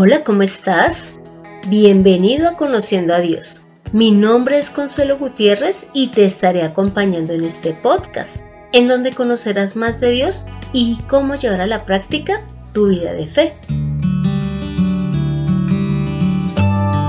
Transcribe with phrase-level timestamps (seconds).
[0.00, 1.18] Hola, ¿cómo estás?
[1.66, 3.66] Bienvenido a Conociendo a Dios.
[3.92, 8.42] Mi nombre es Consuelo Gutiérrez y te estaré acompañando en este podcast,
[8.72, 13.26] en donde conocerás más de Dios y cómo llevar a la práctica tu vida de
[13.26, 13.56] fe.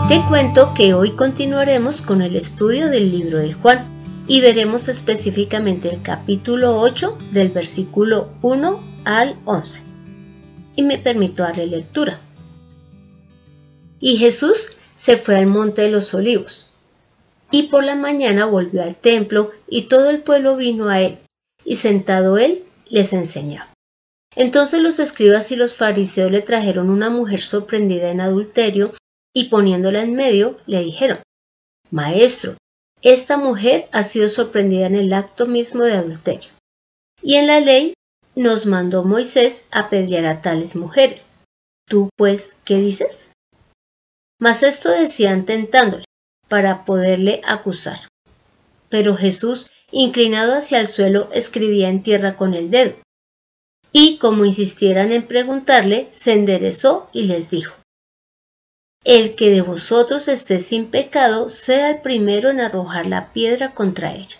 [0.08, 3.86] Te cuento que hoy continuaremos con el estudio del libro de Juan
[4.28, 9.84] y veremos específicamente el capítulo 8 del versículo 1 al 11.
[10.76, 12.20] Y me permito darle lectura.
[14.00, 16.74] Y Jesús se fue al monte de los olivos.
[17.52, 21.20] Y por la mañana volvió al templo y todo el pueblo vino a él,
[21.66, 23.74] y sentado él les enseñaba.
[24.36, 28.94] Entonces los escribas y los fariseos le trajeron una mujer sorprendida en adulterio,
[29.34, 31.20] y poniéndola en medio, le dijeron,
[31.92, 32.56] Maestro,
[33.02, 36.50] esta mujer ha sido sorprendida en el acto mismo de adulterio.
[37.22, 37.94] Y en la ley
[38.36, 41.36] nos mandó Moisés apedrear a tales mujeres.
[41.88, 43.32] ¿Tú, pues, qué dices?
[44.40, 46.06] Mas esto decían tentándole,
[46.48, 48.08] para poderle acusar.
[48.90, 52.96] Pero Jesús, inclinado hacia el suelo, escribía en tierra con el dedo.
[53.92, 57.76] Y como insistieran en preguntarle, se enderezó y les dijo,
[59.04, 64.14] El que de vosotros esté sin pecado, sea el primero en arrojar la piedra contra
[64.14, 64.38] ella.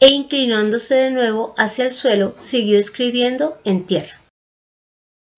[0.00, 4.20] E inclinándose de nuevo hacia el suelo, siguió escribiendo en tierra.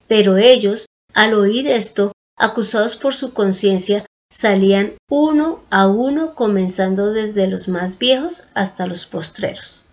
[0.09, 7.49] Pero ellos, al oír esto, acusados por su conciencia, salían uno a uno comenzando desde
[7.49, 9.85] los más viejos hasta los postreros.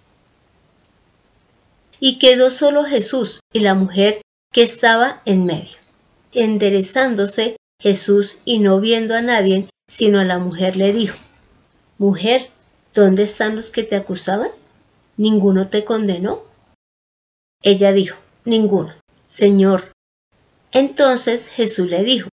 [1.99, 4.21] Y quedó solo Jesús y la mujer
[4.51, 5.77] que estaba en medio.
[6.33, 11.17] Enderezándose Jesús y no viendo a nadie, sino a la mujer le dijo,
[11.97, 12.49] Mujer,
[12.93, 14.49] ¿dónde están los que te acusaban?
[15.17, 16.43] ¿Ninguno te condenó?
[17.61, 18.93] Ella dijo, Ninguno.
[19.25, 19.91] Señor.
[20.71, 22.29] Entonces Jesús le dijo,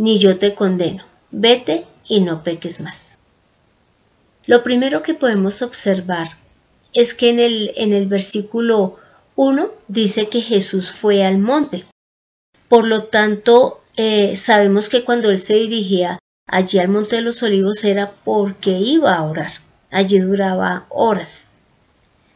[0.00, 3.18] Ni yo te condeno vete y no peques más.
[4.46, 6.28] Lo primero que podemos observar
[6.92, 8.96] es que en el, en el versículo
[9.36, 11.84] 1 dice que Jesús fue al monte.
[12.68, 17.42] Por lo tanto, eh, sabemos que cuando él se dirigía allí al monte de los
[17.42, 19.52] olivos era porque iba a orar.
[19.90, 21.50] Allí duraba horas,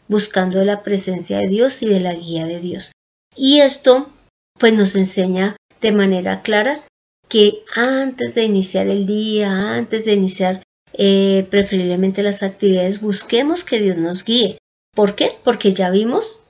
[0.09, 2.93] buscando la presencia de Dios y de la guía de Dios.
[3.37, 4.11] Y esto
[4.59, 6.81] pues nos enseña de manera clara
[7.29, 10.63] que antes de iniciar el día, antes de iniciar
[10.93, 14.59] eh, preferiblemente las actividades, busquemos que Dios nos guíe.
[14.95, 15.33] ¿Por qué?
[15.43, 16.41] Porque ya vimos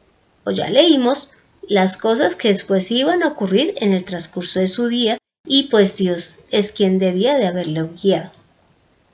[0.45, 1.31] o ya leímos
[1.69, 5.97] las cosas que después iban a ocurrir en el transcurso de su día y pues
[5.97, 8.33] Dios es quien debía de haberlo guiado.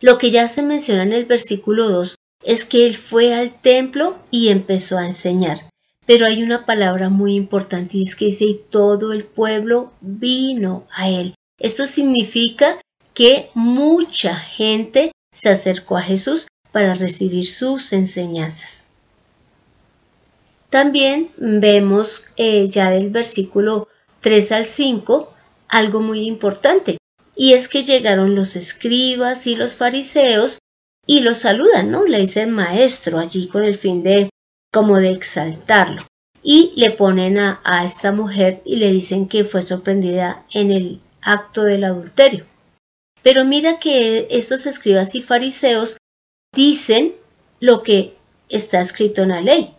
[0.00, 4.18] Lo que ya se menciona en el versículo 2 es que él fue al templo
[4.30, 5.58] y empezó a enseñar.
[6.06, 10.86] Pero hay una palabra muy importante y es que dice y todo el pueblo vino
[10.90, 11.34] a él.
[11.60, 12.80] Esto significa
[13.14, 18.86] que mucha gente se acercó a Jesús para recibir sus enseñanzas.
[20.70, 23.88] También vemos eh, ya del versículo
[24.20, 25.34] 3 al 5
[25.68, 26.98] algo muy importante,
[27.36, 30.58] y es que llegaron los escribas y los fariseos
[31.06, 32.06] y los saludan, ¿no?
[32.06, 34.30] Le dicen maestro allí con el fin de
[34.72, 36.04] como de exaltarlo.
[36.42, 41.00] Y le ponen a, a esta mujer y le dicen que fue sorprendida en el
[41.22, 42.46] acto del adulterio.
[43.22, 45.98] Pero mira que estos escribas y fariseos
[46.54, 47.14] dicen
[47.60, 48.16] lo que
[48.48, 49.74] está escrito en la ley.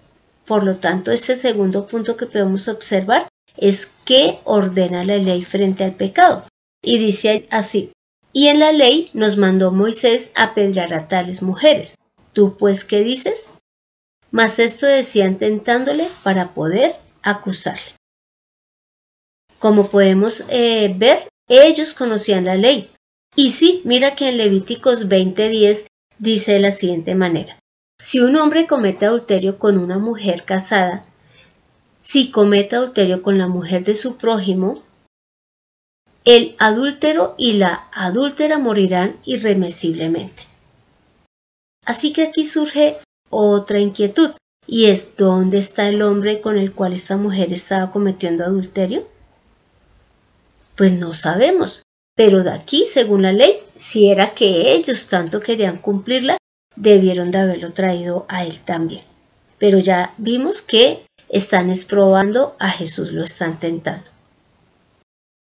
[0.46, 5.84] Por lo tanto, este segundo punto que podemos observar es que ordena la ley frente
[5.84, 6.46] al pecado.
[6.84, 7.91] Y dice así,
[8.34, 11.96] y en la ley nos mandó Moisés apedrear a tales mujeres.
[12.34, 13.50] ¿Tú pues qué dices?
[14.31, 17.96] Mas esto decían tentándole para poder acusarle.
[19.59, 21.28] Como podemos eh, ver,
[21.59, 22.89] ellos conocían la ley.
[23.35, 27.57] Y sí, mira que en Levíticos 20:10 dice de la siguiente manera.
[28.00, 31.06] Si un hombre comete adulterio con una mujer casada,
[32.00, 34.81] si comete adulterio con la mujer de su prójimo,
[36.25, 40.43] el adúltero y la adúltera morirán irremisiblemente.
[41.85, 42.97] Así que aquí surge
[43.29, 44.31] otra inquietud,
[44.67, 49.08] y es ¿dónde está el hombre con el cual esta mujer estaba cometiendo adulterio?
[50.76, 51.84] Pues no sabemos,
[52.16, 56.38] pero de aquí, según la ley, si era que ellos tanto querían cumplirla,
[56.76, 59.03] debieron de haberlo traído a él también.
[59.58, 64.09] Pero ya vimos que están exprobando a Jesús, lo están tentando.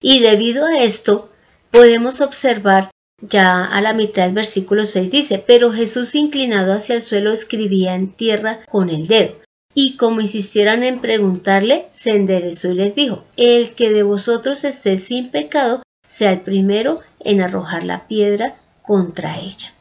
[0.03, 1.31] Y debido a esto,
[1.71, 2.91] podemos observar
[3.23, 7.95] ya a la mitad del versículo 6 dice, pero Jesús inclinado hacia el suelo escribía
[7.95, 9.37] en tierra con el dedo.
[9.75, 14.97] Y como insistieran en preguntarle, se enderezó y les dijo, el que de vosotros esté
[14.97, 19.73] sin pecado, sea el primero en arrojar la piedra contra ella.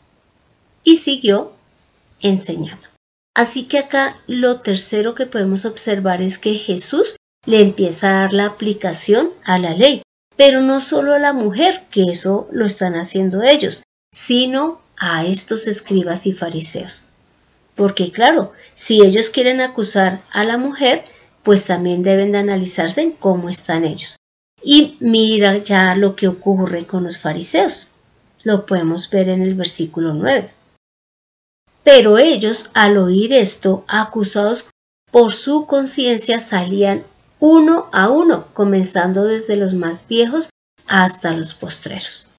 [0.84, 1.54] Y siguió
[2.22, 2.88] enseñando.
[3.36, 8.34] Así que acá lo tercero que podemos observar es que Jesús le empieza a dar
[8.34, 10.04] la aplicación a la ley,
[10.36, 13.84] pero no solo a la mujer, que eso lo están haciendo ellos,
[14.14, 17.08] sino a estos escribas y fariseos.
[17.76, 21.06] Porque claro, si ellos quieren acusar a la mujer,
[21.44, 24.18] pues también deben de analizarse en cómo están ellos.
[24.64, 27.88] Y mira ya lo que ocurre con los fariseos.
[28.44, 30.52] Lo podemos ver en el versículo 9.
[31.84, 34.70] Pero ellos, al oír esto, acusados
[35.12, 37.04] por su conciencia, salían
[37.40, 40.50] uno a uno, comenzando desde los más viejos
[40.86, 42.30] hasta los postreros.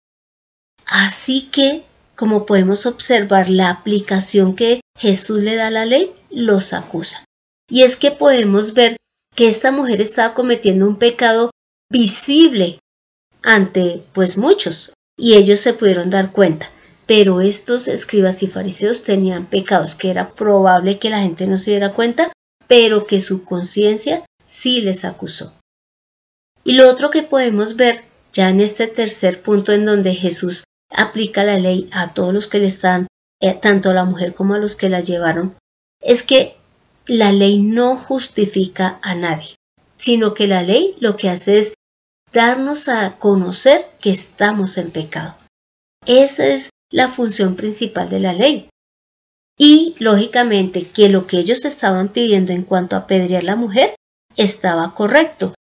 [0.86, 1.84] Así que,
[2.22, 7.24] como podemos observar la aplicación que Jesús le da a la ley, los acusa.
[7.68, 8.96] Y es que podemos ver
[9.34, 11.50] que esta mujer estaba cometiendo un pecado
[11.90, 12.78] visible
[13.42, 16.70] ante pues muchos, y ellos se pudieron dar cuenta.
[17.06, 21.72] Pero estos escribas y fariseos tenían pecados que era probable que la gente no se
[21.72, 22.30] diera cuenta,
[22.68, 25.54] pero que su conciencia sí les acusó.
[26.62, 30.62] Y lo otro que podemos ver ya en este tercer punto en donde Jesús
[30.94, 33.06] aplica la ley a todos los que le están,
[33.40, 35.56] eh, tanto a la mujer como a los que la llevaron,
[36.00, 36.56] es que
[37.06, 39.56] la ley no justifica a nadie,
[39.96, 41.74] sino que la ley lo que hace es
[42.32, 45.36] darnos a conocer que estamos en pecado.
[46.06, 48.68] Esa es la función principal de la ley.
[49.58, 53.94] Y, lógicamente, que lo que ellos estaban pidiendo en cuanto a apedrear a la mujer
[54.36, 55.54] estaba correcto,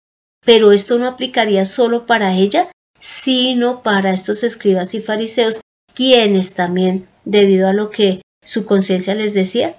[0.46, 5.60] pero esto no aplicaría solo para ella, sino para estos escribas y fariseos,
[5.94, 9.76] quienes también, debido a lo que su conciencia les decía,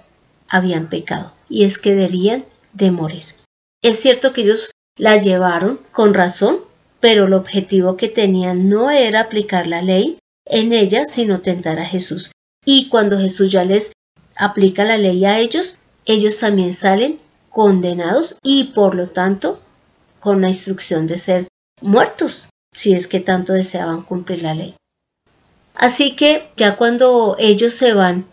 [0.47, 3.23] habían pecado, y es que debían de morir.
[3.81, 6.59] Es cierto que ellos la llevaron con razón,
[6.99, 11.85] pero el objetivo que tenían no era aplicar la ley en ella, sino tentar a
[11.85, 12.31] Jesús.
[12.65, 13.93] Y cuando Jesús ya les
[14.35, 17.19] aplica la ley a ellos, ellos también salen
[17.49, 19.61] condenados y por lo tanto
[20.19, 21.47] con la instrucción de ser
[21.81, 24.75] muertos, si es que tanto deseaban cumplir la ley.
[25.75, 28.25] Así que ya cuando ellos se van,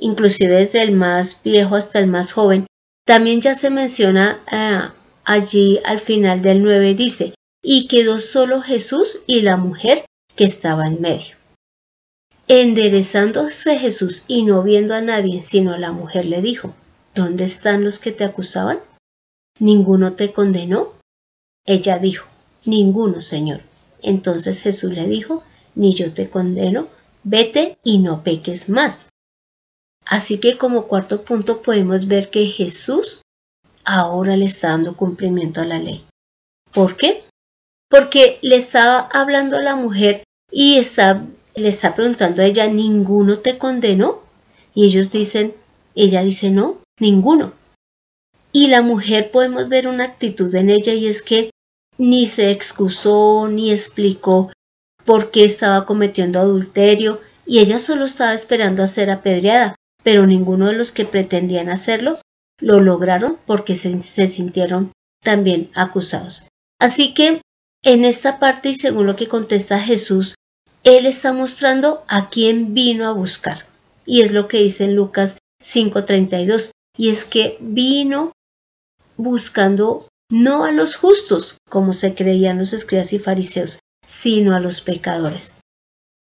[0.00, 2.66] inclusive desde el más viejo hasta el más joven,
[3.06, 4.94] también ya se menciona ah,
[5.24, 10.04] allí al final del 9 dice, y quedó solo Jesús y la mujer
[10.36, 11.36] que estaba en medio.
[12.48, 16.74] Enderezándose Jesús y no viendo a nadie sino a la mujer le dijo,
[17.14, 18.78] ¿Dónde están los que te acusaban?
[19.58, 20.94] ¿Ninguno te condenó?
[21.66, 22.26] Ella dijo,
[22.64, 23.62] Ninguno, Señor.
[24.02, 25.42] Entonces Jesús le dijo,
[25.74, 26.86] Ni yo te condeno,
[27.22, 29.08] vete y no peques más.
[30.04, 33.22] Así que como cuarto punto podemos ver que Jesús
[33.84, 36.04] ahora le está dando cumplimiento a la ley.
[36.72, 37.24] ¿Por qué?
[37.88, 43.38] Porque le estaba hablando a la mujer y está, le está preguntando a ella, ¿ninguno
[43.38, 44.22] te condenó?
[44.74, 45.54] Y ellos dicen,
[45.94, 47.52] ella dice, no, ninguno.
[48.52, 51.50] Y la mujer podemos ver una actitud en ella y es que
[52.00, 54.50] ni se excusó ni explicó
[55.04, 60.68] por qué estaba cometiendo adulterio y ella solo estaba esperando a ser apedreada, pero ninguno
[60.68, 62.18] de los que pretendían hacerlo
[62.58, 64.92] lo lograron porque se, se sintieron
[65.22, 66.48] también acusados.
[66.78, 67.42] Así que
[67.82, 70.36] en esta parte y según lo que contesta Jesús,
[70.84, 73.66] Él está mostrando a quién vino a buscar.
[74.06, 78.32] Y es lo que dice en Lucas 5:32 y es que vino
[79.18, 84.80] buscando no a los justos, como se creían los escribas y fariseos, sino a los
[84.80, 85.56] pecadores,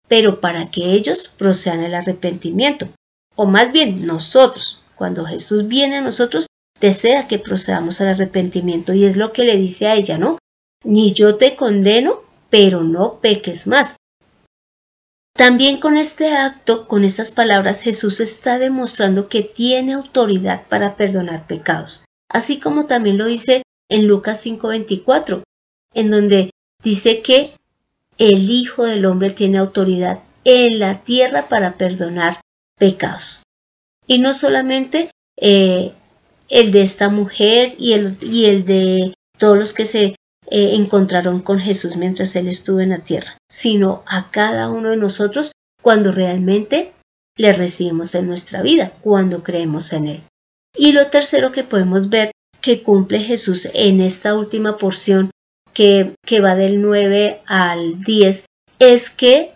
[0.07, 2.89] pero para que ellos procedan el arrepentimiento,
[3.35, 6.47] o más bien nosotros, cuando Jesús viene a nosotros,
[6.81, 10.37] desea que procedamos al arrepentimiento y es lo que le dice a ella, ¿no?
[10.83, 13.95] Ni yo te condeno, pero no peques más.
[15.35, 21.47] También con este acto, con estas palabras, Jesús está demostrando que tiene autoridad para perdonar
[21.47, 25.43] pecados, así como también lo dice en Lucas 5:24,
[25.93, 26.51] en donde
[26.83, 27.53] dice que
[28.17, 32.39] el Hijo del Hombre tiene autoridad en la tierra para perdonar
[32.77, 33.43] pecados.
[34.07, 35.93] Y no solamente eh,
[36.49, 40.15] el de esta mujer y el, y el de todos los que se
[40.51, 44.97] eh, encontraron con Jesús mientras Él estuvo en la tierra, sino a cada uno de
[44.97, 46.91] nosotros cuando realmente
[47.37, 50.21] le recibimos en nuestra vida, cuando creemos en Él.
[50.75, 52.31] Y lo tercero que podemos ver
[52.61, 55.31] que cumple Jesús en esta última porción
[55.73, 58.45] que, que va del 9 al 10
[58.79, 59.53] es que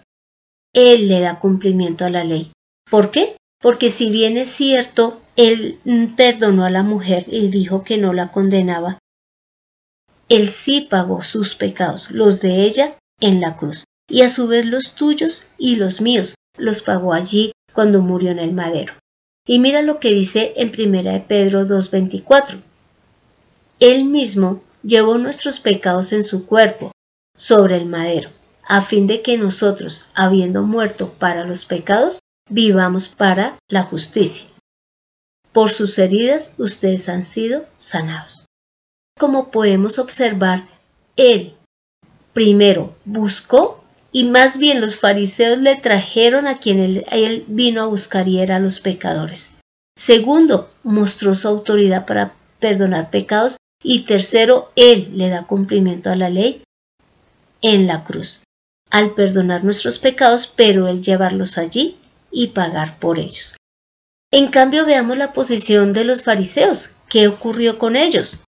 [0.74, 2.52] Él le da cumplimiento a la ley.
[2.90, 3.36] ¿Por qué?
[3.64, 5.80] porque si bien es cierto, él
[6.18, 9.00] perdonó a la mujer y dijo que no la condenaba,
[10.28, 14.66] él sí pagó sus pecados, los de ella, en la cruz, y a su vez
[14.66, 18.96] los tuyos y los míos los pagó allí cuando murió en el madero.
[19.48, 22.62] Y mira lo que dice en 1 Pedro 2.24.
[23.84, 26.94] Él mismo llevó nuestros pecados en su cuerpo,
[27.36, 28.30] sobre el madero,
[28.66, 34.48] a fin de que nosotros, habiendo muerto para los pecados, vivamos para la justicia.
[35.52, 38.46] Por sus heridas ustedes han sido sanados.
[39.20, 40.66] Como podemos observar,
[41.18, 41.58] Él
[42.32, 48.30] primero buscó y más bien los fariseos le trajeron a quien él, vino a buscar
[48.30, 49.56] y era los pecadores.
[49.98, 56.30] Segundo, mostró su autoridad para perdonar pecados y tercero, Él le da cumplimiento a la
[56.30, 56.64] ley
[57.62, 58.44] en la cruz,
[58.90, 61.98] al perdonar nuestros pecados, pero Él llevarlos allí
[62.32, 63.56] y pagar por ellos.
[64.32, 66.92] En cambio, veamos la posición de los fariseos.
[67.08, 68.44] ¿Qué ocurrió con ellos?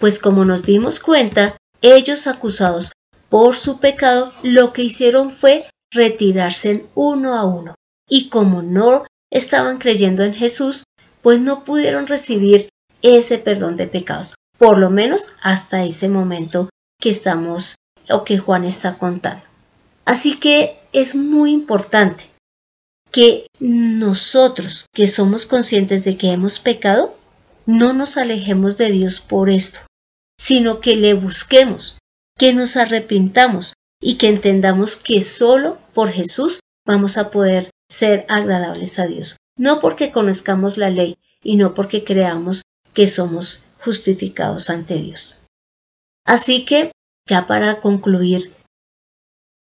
[0.00, 2.92] Pues como nos dimos cuenta, ellos acusados
[3.28, 7.74] por su pecado, lo que hicieron fue retirarse uno a uno.
[8.08, 10.84] Y como no estaban creyendo en Jesús,
[11.20, 12.68] pues no pudieron recibir
[13.02, 16.68] ese perdón de pecados, por lo menos hasta ese momento
[17.00, 17.76] que estamos
[18.08, 19.44] o que Juan está contando.
[20.04, 22.30] Así que es muy importante
[23.10, 27.16] que nosotros, que somos conscientes de que hemos pecado,
[27.66, 29.80] no nos alejemos de Dios por esto,
[30.38, 31.98] sino que le busquemos,
[32.38, 38.98] que nos arrepintamos y que entendamos que solo por Jesús vamos a poder ser agradables
[38.98, 39.36] a Dios.
[39.58, 45.38] No porque conozcamos la ley y no porque creamos que somos justificados ante Dios.
[46.26, 46.90] Así que,
[47.24, 48.52] ya para concluir,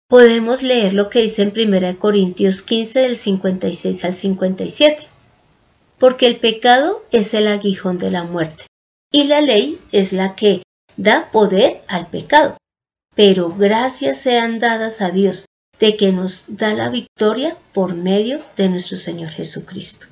[0.07, 5.07] podemos leer lo que dice en 1 Corintios 15 del 56 al 57.
[5.97, 8.67] Porque el pecado es el aguijón de la muerte,
[9.11, 10.61] y la ley es la que
[10.95, 12.57] da poder al pecado.
[13.15, 15.45] Pero gracias sean dadas a Dios
[15.79, 20.05] de que nos da la victoria por medio de nuestro Señor Jesucristo.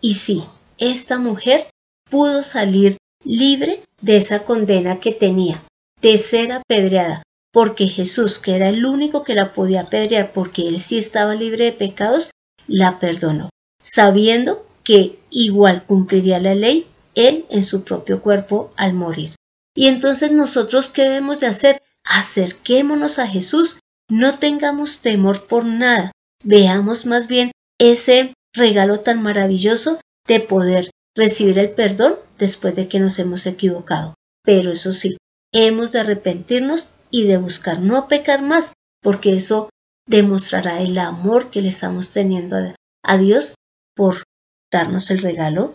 [0.00, 0.44] Y sí,
[0.78, 1.68] esta mujer
[2.08, 5.62] pudo salir libre de esa condena que tenía,
[6.00, 10.80] de ser apedreada, porque Jesús, que era el único que la podía apedrear porque él
[10.80, 12.30] sí estaba libre de pecados,
[12.68, 13.50] la perdonó,
[13.82, 19.34] sabiendo que igual cumpliría la ley él en su propio cuerpo al morir.
[19.74, 21.82] Y entonces nosotros, ¿qué debemos de hacer?
[22.04, 26.12] Acerquémonos a Jesús, no tengamos temor por nada,
[26.44, 33.00] veamos más bien ese regalo tan maravilloso de poder recibir el perdón después de que
[33.00, 34.14] nos hemos equivocado.
[34.44, 35.16] Pero eso sí,
[35.52, 39.70] hemos de arrepentirnos y de buscar no pecar más, porque eso
[40.06, 42.56] demostrará el amor que le estamos teniendo
[43.02, 43.54] a Dios
[43.96, 44.22] por
[44.70, 45.74] darnos el regalo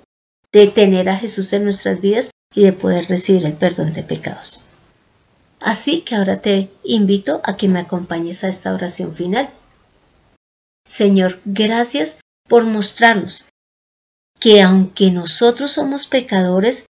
[0.53, 4.63] de tener a Jesús en nuestras vidas y de poder recibir el perdón de pecados.
[5.59, 9.49] Así que ahora te invito a que me acompañes a esta oración final.
[10.85, 12.19] Señor, gracias
[12.49, 13.50] por mostrarnos
[14.41, 16.87] que aunque nosotros somos pecadores,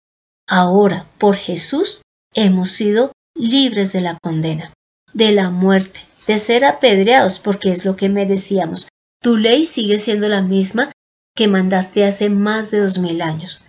[0.48, 2.02] ahora por Jesús
[2.36, 4.74] hemos sido libres de la condena,
[5.14, 8.90] de la muerte, de ser apedreados porque es lo que merecíamos.
[9.24, 10.92] Tu ley sigue siendo la misma
[11.36, 13.64] que mandaste hace más de dos mil años.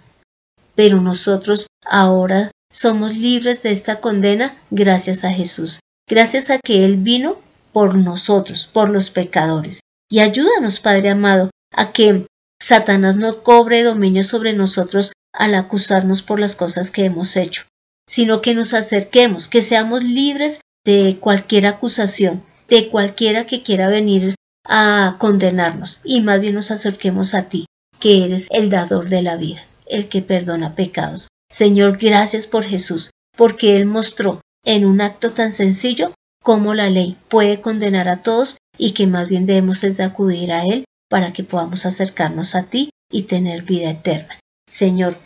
[0.74, 6.96] Pero nosotros ahora somos libres de esta condena gracias a Jesús, gracias a que Él
[6.96, 7.38] vino
[7.72, 9.80] por nosotros, por los pecadores.
[10.10, 12.26] Y ayúdanos, Padre amado, a que
[12.60, 17.64] Satanás no cobre dominio sobre nosotros al acusarnos por las cosas que hemos hecho,
[18.06, 24.34] sino que nos acerquemos, que seamos libres de cualquier acusación, de cualquiera que quiera venir
[24.64, 27.66] a condenarnos, y más bien nos acerquemos a ti,
[28.00, 31.28] que eres el dador de la vida, el que perdona pecados.
[31.50, 36.12] Señor, gracias por Jesús, porque Él mostró en un acto tan sencillo
[36.42, 40.52] cómo la ley puede condenar a todos y que más bien debemos es de acudir
[40.52, 44.38] a Él para que podamos acercarnos a ti y tener vida eterna.
[44.68, 45.16] Señor,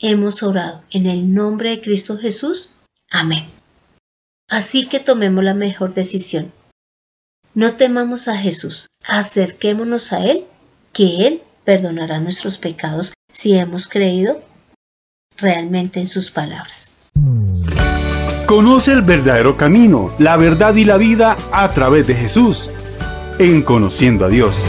[0.00, 2.72] hemos orado en el nombre de Cristo Jesús.
[3.10, 3.46] Amén.
[4.48, 6.52] Así que tomemos la mejor decisión.
[7.54, 10.44] No temamos a Jesús, acerquémonos a Él,
[10.92, 14.42] que Él perdonará nuestros pecados si hemos creído
[15.36, 16.92] realmente en sus palabras.
[18.46, 22.70] Conoce el verdadero camino, la verdad y la vida a través de Jesús,
[23.38, 24.64] en conociendo a Dios.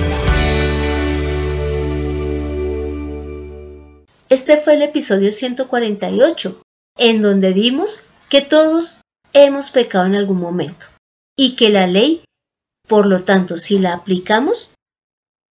[4.29, 6.62] Este fue el episodio 148,
[6.98, 9.01] en donde vimos que todos
[9.33, 10.86] hemos pecado en algún momento
[11.36, 12.21] y que la ley,
[12.88, 14.75] por lo tanto, si la aplicamos,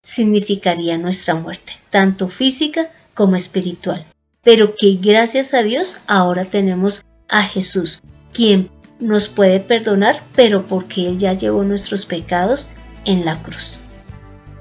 [0.05, 4.07] significaría nuestra muerte, tanto física como espiritual.
[4.45, 7.99] Pero que gracias a Dios ahora tenemos a Jesús,
[8.33, 8.71] quien
[9.01, 12.69] nos puede perdonar, pero porque Él ya llevó nuestros pecados
[13.05, 13.81] en la cruz.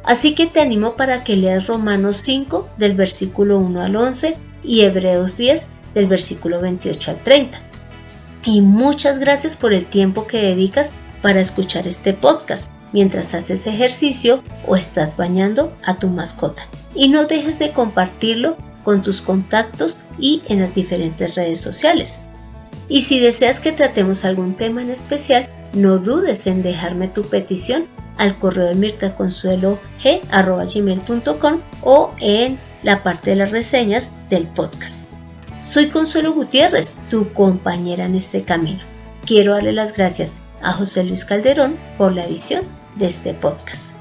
[0.08, 4.82] Así que te animo para que leas Romanos 5 del versículo 1 al 11 y
[4.82, 7.60] Hebreos 10 del versículo 28 al 30.
[8.46, 14.44] Y muchas gracias por el tiempo que dedicas para escuchar este podcast mientras haces ejercicio
[14.66, 16.62] o estás bañando a tu mascota.
[16.96, 22.22] Y no dejes de compartirlo con tus contactos y en las diferentes redes sociales.
[22.88, 27.88] Y si deseas que tratemos algún tema en especial, no dudes en dejarme tu petición
[28.18, 35.08] al correo de mirtaconsuelog.com o en la parte de las reseñas del podcast.
[35.64, 38.82] Soy Consuelo Gutiérrez, tu compañera en este camino.
[39.26, 42.64] Quiero darle las gracias a José Luis Calderón por la edición
[42.96, 43.94] de este podcast.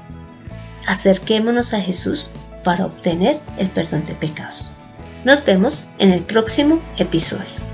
[0.85, 2.31] Acerquémonos a Jesús
[2.63, 4.71] para obtener el perdón de pecados.
[5.25, 7.66] Nos vemos en el próximo episodio.